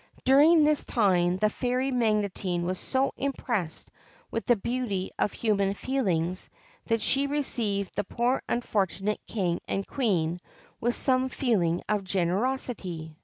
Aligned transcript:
During 0.25 0.63
this 0.63 0.83
time 0.83 1.37
the 1.37 1.49
fairy 1.51 1.91
Magotine 1.91 2.63
was 2.63 2.79
so 2.79 3.13
impressed 3.17 3.91
with 4.31 4.47
the 4.47 4.55
beauty 4.55 5.11
of 5.19 5.31
human 5.31 5.75
feelings, 5.75 6.49
that 6.87 7.01
she 7.01 7.27
received 7.27 7.91
the 7.95 8.03
poor 8.03 8.41
unfortunate 8.49 9.19
King 9.27 9.59
and 9.67 9.85
Queen 9.85 10.41
with 10.79 10.95
some 10.95 11.29
feeling 11.29 11.83
of 11.87 12.03
generosity. 12.03 13.15